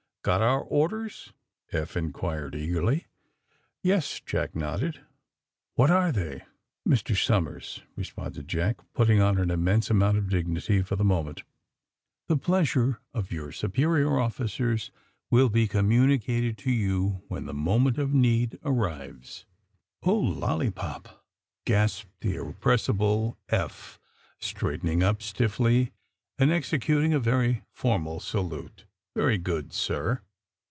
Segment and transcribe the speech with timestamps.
[0.23, 1.33] ''Got our orders
[1.73, 3.07] I" Eph inquired eagerly.
[3.83, 5.01] ''Yes/^ Jack nodded.
[5.73, 6.43] What are they?"
[6.85, 7.25] AND THE SMUGGLEES 21 ti Mr.
[7.25, 11.41] Somers,'^ responded Jack, putting on an immense amount of dignity for tlie moment,
[12.29, 14.91] 'Hhe pleasure of your superior officers
[15.31, 19.47] will be communicated to you when the moment of need arrives!"
[19.85, 21.23] ^' Oh, lollypop!''
[21.65, 23.99] gasped the irrepressible Eph,
[24.37, 25.93] straightening up stiffly
[26.37, 28.85] and executing a very formal salute.
[29.13, 30.21] ^'Very good, sir.''